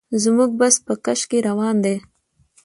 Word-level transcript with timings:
زموږ 0.23 0.49
بس 0.59 0.75
په 0.85 0.93
کش 1.05 1.21
کې 1.29 1.37
روان 1.49 1.75
دی. 1.85 1.95